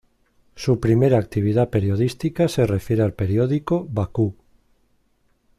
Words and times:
Su 0.55 0.79
primera 0.79 1.19
actividad 1.19 1.69
periodística 1.69 2.47
se 2.47 2.65
refiere 2.65 3.03
al 3.03 3.13
periódico 3.13 3.85
"Bakú". 3.87 4.33